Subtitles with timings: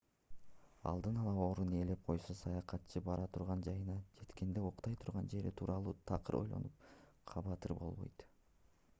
[0.91, 6.39] алдын ала орун ээлеп койсо саякатчы бара турган жайына жеткенде уктай турган жери тууралуу такыр
[6.39, 6.89] ойлонуп
[7.33, 8.25] кабатыр болбойт